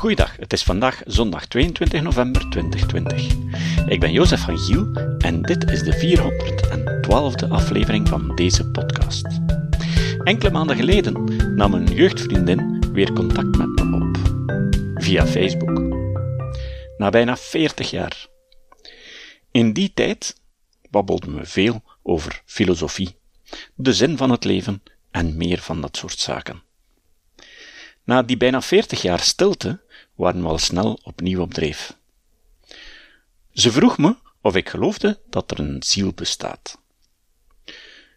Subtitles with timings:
[0.00, 3.34] Goeiedag, het is vandaag zondag 22 november 2020.
[3.86, 6.18] Ik ben Jozef van Giel en dit is de
[7.46, 9.26] 412e aflevering van deze podcast.
[10.24, 11.24] Enkele maanden geleden
[11.56, 14.18] nam een jeugdvriendin weer contact met me op,
[15.02, 15.78] via Facebook.
[16.98, 18.26] Na bijna 40 jaar.
[19.50, 20.40] In die tijd
[20.90, 23.16] babbelden we veel over filosofie,
[23.74, 26.62] de zin van het leven en meer van dat soort zaken.
[28.10, 29.80] Na die bijna 40 jaar stilte
[30.14, 31.96] waren we al snel opnieuw op dreef.
[33.52, 36.78] Ze vroeg me of ik geloofde dat er een ziel bestaat.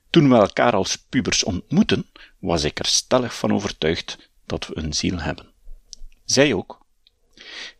[0.10, 2.10] Toen we elkaar als pubers ontmoetten,
[2.40, 5.52] was ik er stellig van overtuigd dat we een ziel hebben.
[6.26, 6.86] Zij ook.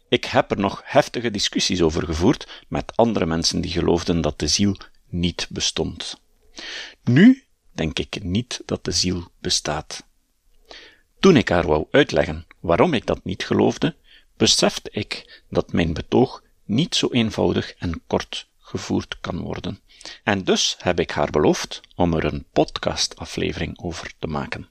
[0.10, 4.48] Ik heb er nog heftige discussies over gevoerd met andere mensen die geloofden dat de
[4.48, 4.78] ziel
[5.10, 6.22] niet bestond.
[7.04, 10.12] Nu denk ik niet dat de ziel bestaat.
[11.24, 13.96] Toen ik haar wou uitleggen waarom ik dat niet geloofde,
[14.38, 19.80] besefte ik dat mijn betoog niet zo eenvoudig en kort gevoerd kan worden.
[20.24, 24.70] En dus heb ik haar beloofd om er een podcastaflevering over te maken.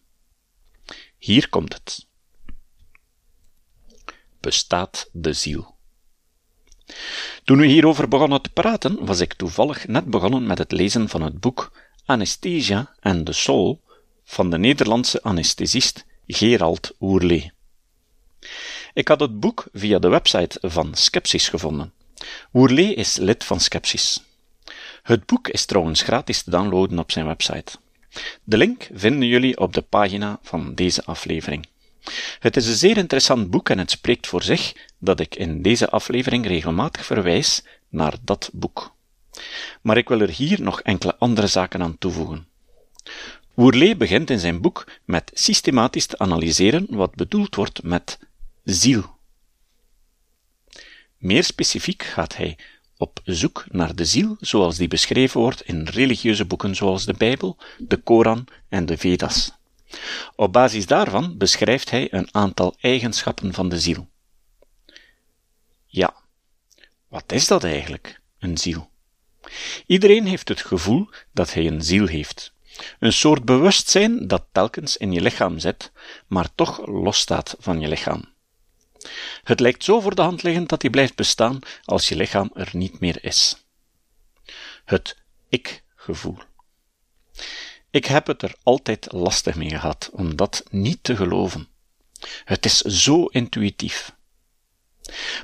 [1.18, 2.06] Hier komt het.
[4.40, 5.76] Bestaat de ziel?
[7.44, 11.22] Toen we hierover begonnen te praten, was ik toevallig net begonnen met het lezen van
[11.22, 11.72] het boek
[12.04, 13.80] Anesthesia and the Soul
[14.24, 17.52] van de Nederlandse anesthesist Gerald Oerlee.
[18.94, 21.92] Ik had het boek via de website van Skepsis gevonden.
[22.52, 24.22] Oerlee is lid van Skepsis.
[25.02, 27.72] Het boek is trouwens gratis te downloaden op zijn website.
[28.44, 31.66] De link vinden jullie op de pagina van deze aflevering.
[32.38, 35.90] Het is een zeer interessant boek en het spreekt voor zich dat ik in deze
[35.90, 38.94] aflevering regelmatig verwijs naar dat boek.
[39.82, 42.46] Maar ik wil er hier nog enkele andere zaken aan toevoegen.
[43.54, 48.18] Woerlee begint in zijn boek met systematisch te analyseren wat bedoeld wordt met
[48.64, 49.16] ziel.
[51.18, 52.58] Meer specifiek gaat hij
[52.96, 57.56] op zoek naar de ziel zoals die beschreven wordt in religieuze boeken zoals de Bijbel,
[57.78, 59.52] de Koran en de Vedas.
[60.36, 64.08] Op basis daarvan beschrijft hij een aantal eigenschappen van de ziel.
[65.86, 66.14] Ja,
[67.08, 68.90] wat is dat eigenlijk, een ziel?
[69.86, 72.52] Iedereen heeft het gevoel dat hij een ziel heeft.
[72.98, 75.92] Een soort bewustzijn dat telkens in je lichaam zit,
[76.26, 78.24] maar toch losstaat van je lichaam.
[79.42, 82.68] Het lijkt zo voor de hand liggend dat hij blijft bestaan als je lichaam er
[82.72, 83.64] niet meer is.
[84.84, 85.16] Het
[85.48, 86.38] ik-gevoel.
[87.90, 91.68] Ik heb het er altijd lastig mee gehad om dat niet te geloven.
[92.44, 94.14] Het is zo intuïtief.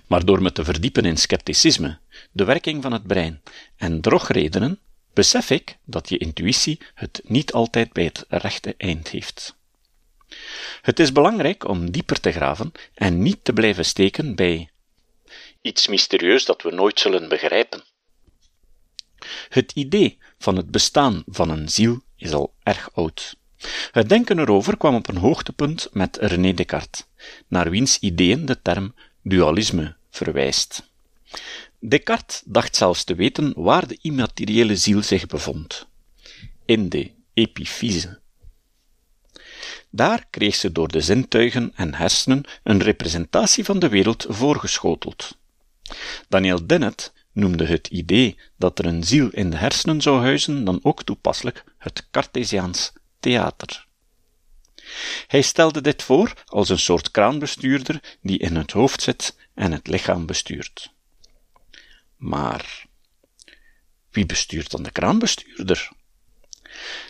[0.07, 1.99] Maar door me te verdiepen in scepticisme,
[2.33, 3.43] de werking van het brein
[3.77, 4.81] en drogredenen,
[5.19, 9.57] besef ik dat je intuïtie het niet altijd bij het rechte eind heeft.
[10.83, 14.71] Het is belangrijk om dieper te graven en niet te blijven steken bij
[15.61, 17.83] iets mysterieus dat we nooit zullen begrijpen.
[19.49, 23.37] Het idee van het bestaan van een ziel is al erg oud.
[23.91, 27.05] Het denken erover kwam op een hoogtepunt met René Descartes,
[27.49, 30.91] naar wiens ideeën de term dualisme verwijst.
[31.81, 35.87] Descartes dacht zelfs te weten waar de immateriële ziel zich bevond.
[36.65, 38.21] In de epifyse.
[39.91, 45.39] Daar kreeg ze door de zintuigen en hersenen een representatie van de wereld voorgeschoteld.
[46.29, 50.81] Daniel Dennett noemde het idee dat er een ziel in de hersenen zou huizen dan
[50.83, 53.87] ook toepasselijk het Cartesiaans theater.
[55.27, 59.87] Hij stelde dit voor als een soort kraanbestuurder die in het hoofd zit en het
[59.87, 60.97] lichaam bestuurt.
[62.19, 62.87] Maar
[64.11, 65.91] wie bestuurt dan de kraanbestuurder?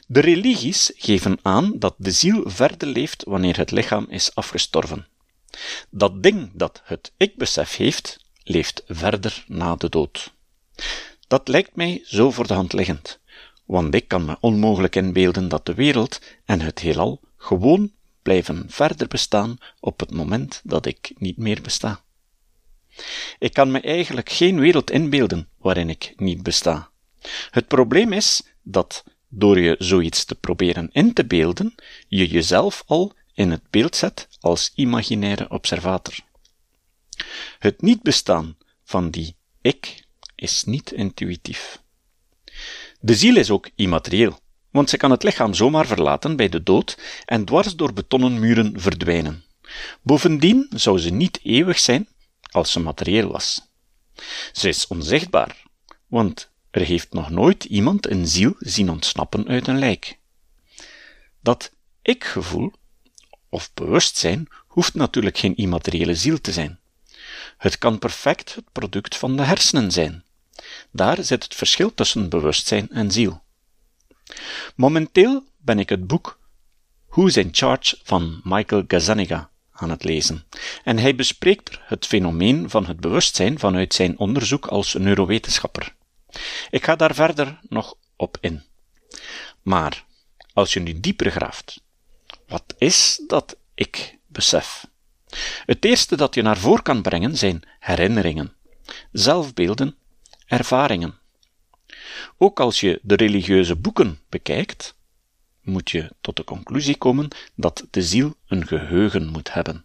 [0.07, 5.07] De religies geven aan dat de ziel verder leeft wanneer het lichaam is afgestorven.
[5.91, 10.33] Dat ding dat het ik-besef heeft, leeft verder na de dood.
[11.29, 13.19] Dat lijkt mij zo voor de hand liggend,
[13.65, 17.93] want ik kan me onmogelijk inbeelden dat de wereld en het heelal gewoon
[18.23, 22.03] blijven verder bestaan op het moment dat ik niet meer besta.
[23.39, 26.91] Ik kan me eigenlijk geen wereld inbeelden waarin ik niet besta.
[27.51, 31.75] Het probleem is dat door je zoiets te proberen in te beelden,
[32.09, 36.15] je jezelf al in het beeld zet als imaginaire observator.
[37.59, 41.83] Het niet bestaan van die ik is niet intuïtief.
[43.01, 44.39] De ziel is ook immaterieel,
[44.71, 48.81] want ze kan het lichaam zomaar verlaten bij de dood en dwars door betonnen muren
[48.81, 49.45] verdwijnen.
[50.03, 52.09] Bovendien zou ze niet eeuwig zijn
[52.51, 53.69] als ze materieel was.
[54.53, 55.63] Ze is onzichtbaar,
[56.07, 60.19] want er heeft nog nooit iemand een ziel zien ontsnappen uit een lijk.
[61.41, 61.73] Dat
[62.03, 62.73] ik-gevoel,
[63.49, 66.79] of bewustzijn, hoeft natuurlijk geen immateriële ziel te zijn.
[67.57, 70.25] Het kan perfect het product van de hersenen zijn.
[70.91, 73.43] Daar zit het verschil tussen bewustzijn en ziel.
[74.75, 76.39] Momenteel ben ik het boek
[77.09, 79.51] Who's in Charge van Michael Gazzaniga
[79.81, 80.45] aan het lezen,
[80.85, 85.95] en hij bespreekt het fenomeen van het bewustzijn vanuit zijn onderzoek als neurowetenschapper.
[86.71, 88.63] Ik ga daar verder nog op in.
[89.63, 90.05] Maar
[90.53, 91.81] als je nu dieper graaft,
[92.47, 94.87] wat is dat ik besef?
[95.67, 98.53] Het eerste dat je naar voren kan brengen zijn herinneringen,
[99.13, 99.97] zelfbeelden,
[100.47, 101.19] ervaringen.
[102.39, 104.95] Ook als je de religieuze boeken bekijkt,
[105.69, 109.85] moet je tot de conclusie komen dat de ziel een geheugen moet hebben.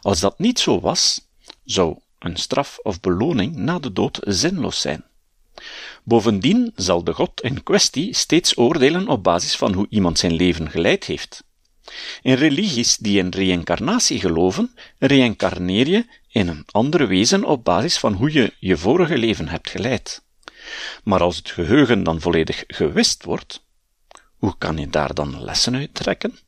[0.00, 1.20] Als dat niet zo was,
[1.64, 5.04] zou een straf of beloning na de dood zinloos zijn.
[6.04, 10.70] Bovendien zal de God in kwestie steeds oordelen op basis van hoe iemand zijn leven
[10.70, 11.44] geleid heeft.
[12.22, 18.12] In religies die in reïncarnatie geloven, reïncarneer je in een andere wezen op basis van
[18.12, 20.22] hoe je je vorige leven hebt geleid.
[21.04, 23.64] Maar als het geheugen dan volledig gewist wordt,
[24.40, 26.38] hoe kan je daar dan lessen uit trekken?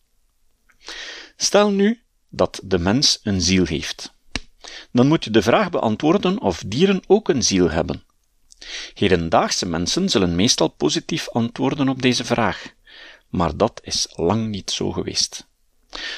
[1.36, 4.12] Stel nu dat de mens een ziel heeft.
[4.92, 8.02] Dan moet je de vraag beantwoorden of dieren ook een ziel hebben.
[8.94, 12.72] Hedendaagse mensen zullen meestal positief antwoorden op deze vraag,
[13.28, 15.46] maar dat is lang niet zo geweest.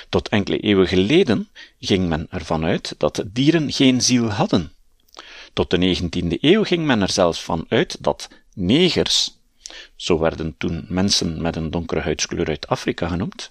[0.08, 1.48] Tot enkele eeuwen geleden
[1.78, 4.72] ging men ervan uit dat dieren geen ziel hadden.
[5.52, 9.38] Tot de 19e eeuw ging men er zelfs van uit dat negers,
[9.96, 13.50] zo werden toen mensen met een donkere huidskleur uit Afrika genoemd,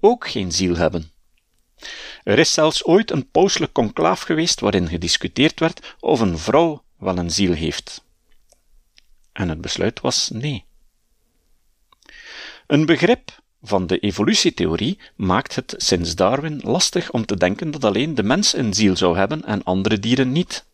[0.00, 1.10] ook geen ziel hebben.
[2.24, 7.18] Er is zelfs ooit een pauselijk conclaaf geweest waarin gediscuteerd werd of een vrouw wel
[7.18, 8.04] een ziel heeft.
[9.32, 10.64] En het besluit was nee.
[12.66, 18.14] Een begrip van de evolutietheorie maakt het sinds Darwin lastig om te denken dat alleen
[18.14, 20.64] de mens een ziel zou hebben en andere dieren niet.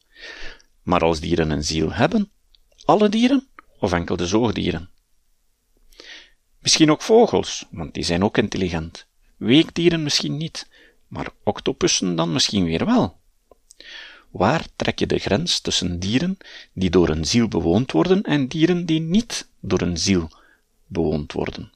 [0.82, 2.30] Maar als dieren een ziel hebben,
[2.84, 3.48] alle dieren
[3.82, 4.90] of enkel de zoogdieren?
[6.58, 9.06] Misschien ook vogels, want die zijn ook intelligent.
[9.36, 10.68] Weekdieren misschien niet,
[11.06, 13.18] maar octopussen dan misschien weer wel.
[14.30, 16.38] Waar trek je de grens tussen dieren
[16.72, 20.30] die door een ziel bewoond worden en dieren die niet door een ziel
[20.86, 21.72] bewoond worden?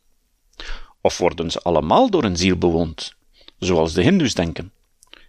[1.01, 3.15] Of worden ze allemaal door een ziel bewoond,
[3.59, 4.73] zoals de Hindoes denken?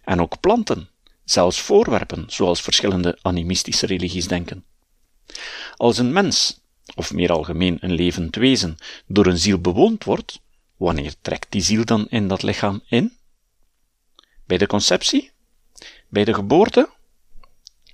[0.04, 0.88] En ook planten,
[1.24, 4.64] zelfs voorwerpen, zoals verschillende animistische religies denken.
[5.76, 6.60] Als een mens,
[6.94, 8.76] of meer algemeen een levend wezen,
[9.06, 10.40] door een ziel bewoond wordt,
[10.76, 13.16] wanneer trekt die ziel dan in dat lichaam in?
[14.46, 15.30] Bij de conceptie?
[16.08, 16.88] Bij de geboorte?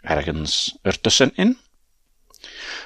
[0.01, 1.59] Ergens ertussenin?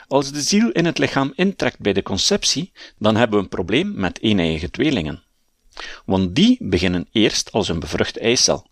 [0.06, 3.92] Als de ziel in het lichaam intrekt bij de conceptie, dan hebben we een probleem
[3.94, 5.22] met eeneiige tweelingen.
[6.04, 8.66] Want die beginnen eerst als een bevrucht eicel,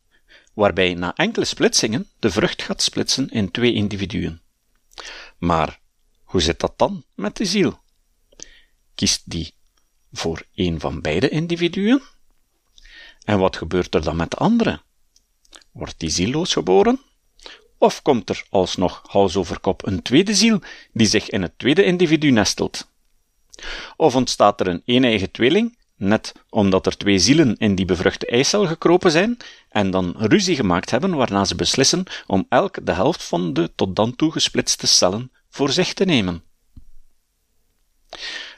[0.55, 4.41] waarbij na enkele splitsingen de vrucht gaat splitsen in twee individuen.
[5.39, 5.81] Maar
[6.27, 7.79] hoe zit dat dan met de ziel?
[8.95, 9.55] Kiest die
[10.13, 12.03] voor een van beide individuen?
[13.25, 14.81] En wat gebeurt er dan met de andere?
[15.73, 17.01] Wordt die zielloos geboren?
[17.79, 20.61] Of komt er alsnog hals over kop een tweede ziel
[20.93, 22.91] die zich in het tweede individu nestelt?
[23.97, 28.67] Of ontstaat er een een-eigen tweeling, net omdat er twee zielen in die bevruchte eicel
[28.67, 29.37] gekropen zijn
[29.69, 33.97] en dan ruzie gemaakt hebben waarna ze beslissen om elk de helft van de tot
[33.97, 36.43] dan toe gesplitste cellen voor zich te nemen?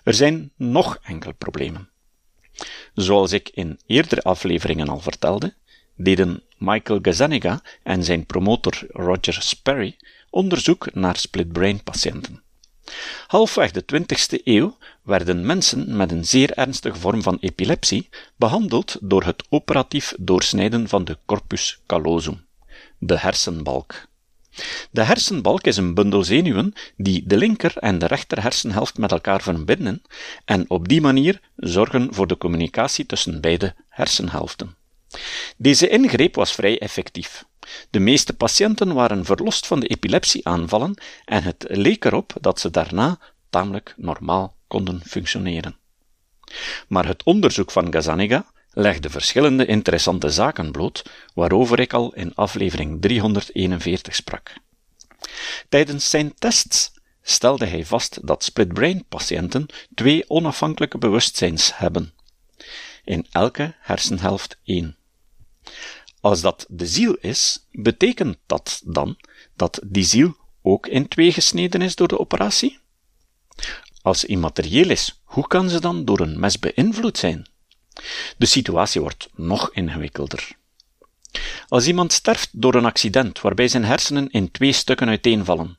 [0.04, 1.88] Er zijn nog enkele problemen.
[2.94, 5.54] Zoals ik in eerdere afleveringen al vertelde,
[5.96, 9.96] deden Michael Gazzaniga en zijn promotor Roger Sperry
[10.30, 12.42] onderzoek naar split-brain patiënten.
[13.26, 19.24] Halfweg de 20e eeuw werden mensen met een zeer ernstige vorm van epilepsie behandeld door
[19.24, 22.46] het operatief doorsnijden van de corpus callosum,
[22.98, 24.06] de hersenbalk.
[24.90, 29.42] De hersenbalk is een bundel zenuwen die de linker en de rechter hersenhelft met elkaar
[29.42, 30.02] verbinden
[30.44, 34.76] en op die manier zorgen voor de communicatie tussen beide hersenhelften.
[35.56, 37.44] Deze ingreep was vrij effectief.
[37.90, 43.18] De meeste patiënten waren verlost van de epilepsieaanvallen en het leek erop dat ze daarna
[43.50, 45.76] tamelijk normaal konden functioneren.
[46.88, 48.46] Maar het onderzoek van Gazzaniga
[48.78, 51.02] legde verschillende interessante zaken bloot,
[51.34, 54.54] waarover ik al in aflevering 341 sprak.
[55.68, 56.92] Tijdens zijn tests
[57.22, 62.12] stelde hij vast dat split-brain patiënten twee onafhankelijke bewustzijns hebben.
[63.04, 64.96] In elke hersenhelft één.
[66.20, 69.16] Als dat de ziel is, betekent dat dan
[69.56, 72.78] dat die ziel ook in twee gesneden is door de operatie?
[74.02, 77.46] Als immaterieel is, hoe kan ze dan door een mes beïnvloed zijn?
[78.36, 80.56] De situatie wordt nog ingewikkelder.
[81.68, 85.78] Als iemand sterft door een accident waarbij zijn hersenen in twee stukken uiteenvallen,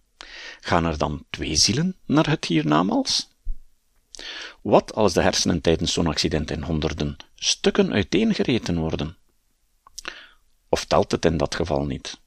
[0.60, 3.30] gaan er dan twee zielen naar het hiernamaals?
[4.62, 9.18] Wat als de hersenen tijdens zo'n accident in honderden stukken uiteengereten worden?
[10.70, 12.20] Of telt het in dat geval niet?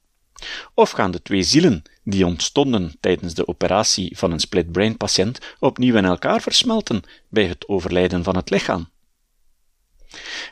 [0.73, 5.39] Of gaan de twee zielen die ontstonden tijdens de operatie van een split brain patiënt
[5.59, 8.89] opnieuw in elkaar versmelten bij het overlijden van het lichaam?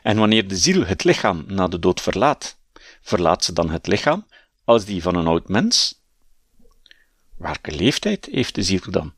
[0.02, 2.58] En wanneer de ziel het lichaam na de dood verlaat,
[3.02, 4.26] verlaat ze dan het lichaam
[4.64, 6.00] als die van een oud mens?
[7.36, 9.14] Welke leeftijd heeft de ziel dan?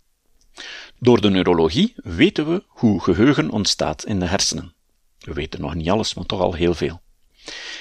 [0.98, 4.74] Door de neurologie weten we hoe geheugen ontstaat in de hersenen.
[5.18, 7.02] We weten nog niet alles, maar toch al heel veel.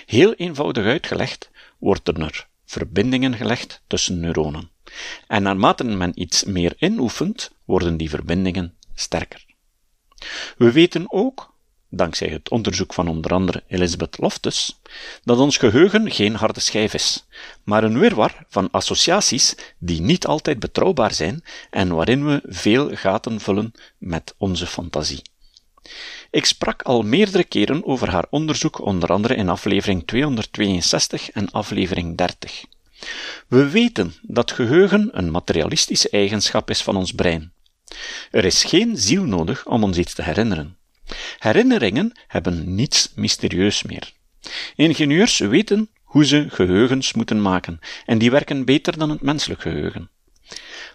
[0.06, 4.70] Heel eenvoudig uitgelegd wordt er verbindingen gelegd tussen neuronen.
[5.28, 9.46] En naarmate men iets meer inoefent, worden die verbindingen sterker.
[10.58, 11.53] We weten ook,
[11.96, 14.80] dankzij het onderzoek van onder andere Elizabeth Loftus,
[15.24, 17.26] dat ons geheugen geen harde schijf is,
[17.64, 23.40] maar een wirwar van associaties die niet altijd betrouwbaar zijn en waarin we veel gaten
[23.40, 25.22] vullen met onze fantasie.
[26.32, 32.18] Ik sprak al meerdere keren over haar onderzoek, onder andere in aflevering 262 en aflevering
[32.18, 32.64] 30.
[33.48, 37.54] We weten dat geheugen een materialistische eigenschap is van ons brein.
[38.32, 40.78] Er is geen ziel nodig om ons iets te herinneren.
[41.40, 44.14] Herinneringen hebben niets mysterieus meer.
[44.76, 50.10] Ingenieurs weten hoe ze geheugens moeten maken, en die werken beter dan het menselijk geheugen.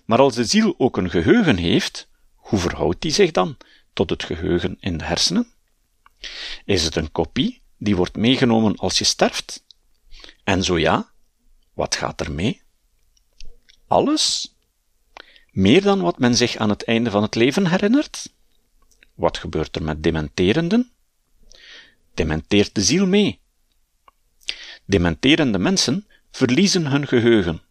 [0.04, 3.56] Maar als de ziel ook een geheugen heeft, hoe verhoudt die zich dan
[3.92, 5.46] tot het geheugen in de hersenen?
[6.64, 9.64] Is het een kopie die wordt meegenomen als je sterft?
[10.44, 11.10] En zo ja,
[11.74, 12.62] wat gaat er mee?
[13.86, 14.54] Alles?
[15.50, 18.36] Meer dan wat men zich aan het einde van het leven herinnert?
[19.18, 20.90] Wat gebeurt er met dementerenden?
[22.14, 23.40] Dementeert de ziel mee?
[24.84, 27.62] Dementerende mensen verliezen hun geheugen.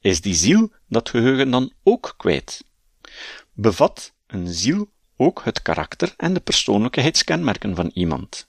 [0.00, 2.64] Is die ziel dat geheugen dan ook kwijt?
[3.52, 8.48] Bevat een ziel ook het karakter en de persoonlijkheidskenmerken van iemand?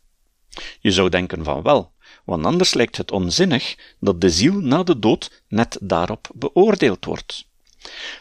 [0.79, 1.91] Je zou denken van wel,
[2.25, 7.45] want anders lijkt het onzinnig dat de ziel na de dood net daarop beoordeeld wordt.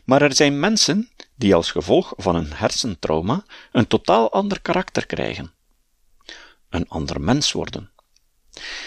[0.05, 5.53] Maar er zijn mensen die als gevolg van een hersentrauma een totaal ander karakter krijgen.
[6.69, 7.91] Een ander mens worden.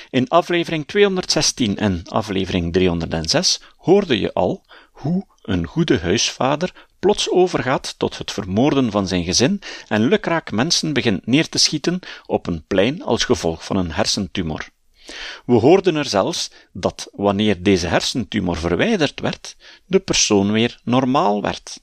[0.10, 7.96] In aflevering 216 en aflevering 306 hoorde je al hoe een goede huisvader plots overgaat
[7.98, 12.64] tot het vermoorden van zijn gezin en lukraak mensen begint neer te schieten op een
[12.68, 14.70] plein als gevolg van een hersentumor.
[15.46, 19.56] We hoorden er zelfs dat wanneer deze hersentumor verwijderd werd,
[19.86, 21.82] de persoon weer normaal werd.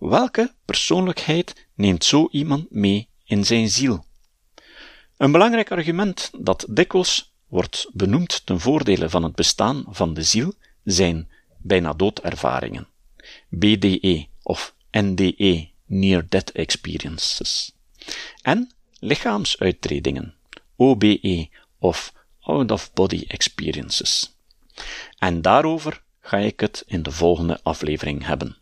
[0.00, 4.04] Welke persoonlijkheid neemt zo iemand mee in zijn ziel?
[5.16, 10.54] Een belangrijk argument dat dikwijls wordt benoemd ten voordele van het bestaan van de ziel
[10.84, 12.88] zijn bijna doodervaringen,
[13.48, 17.72] BDE of NDE, Near Death Experiences,
[18.42, 20.34] en lichaamsuittredingen,
[20.76, 24.36] OBE of out-of-body experiences.
[25.18, 28.60] En daarover ga ik het in de volgende aflevering hebben.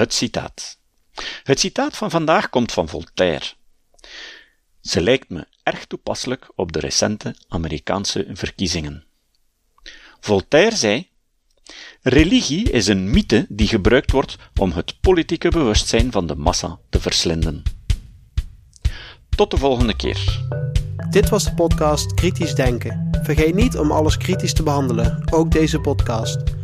[0.00, 0.78] Het citaat.
[1.42, 3.44] Het citaat van vandaag komt van Voltaire.
[4.80, 9.04] Ze lijkt me erg toepasselijk op de recente Amerikaanse verkiezingen.
[10.20, 11.08] Voltaire zei:
[12.02, 17.00] Religie is een mythe die gebruikt wordt om het politieke bewustzijn van de massa te
[17.00, 17.62] verslinden.
[19.28, 20.46] Tot de volgende keer.
[21.10, 23.08] Dit was de podcast Kritisch Denken.
[23.22, 26.58] Vergeet niet om alles kritisch te behandelen, ook deze podcast.